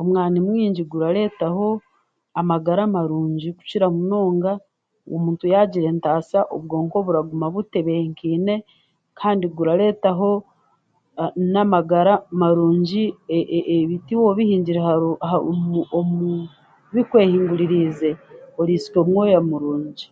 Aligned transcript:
Omwani 0.00 0.38
mwingi 0.46 0.82
gurareetaho 0.90 1.66
amagara 2.40 2.82
marungi 2.94 3.48
kukira 3.56 3.86
munonga 3.96 4.52
omuntu 5.14 5.44
yaagira 5.52 5.86
entaasa, 5.92 6.38
obwonko 6.56 6.96
buraguma 7.06 7.46
butebenkeine, 7.54 8.54
kandi 9.18 9.44
gurareetaho 9.56 10.30
n'amagara 11.52 12.14
marungi, 12.40 13.04
ebiti 13.80 14.12
waaba 14.14 14.30
obihingire 14.32 14.80
aha, 15.24 15.36
omu, 15.98 16.32
bikwehinguririize, 16.94 18.10
oriisya 18.60 18.96
omwoya 19.02 19.38
murungi. 19.48 20.06